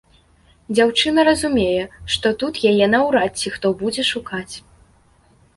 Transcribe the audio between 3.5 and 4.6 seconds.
хто будзе шукаць.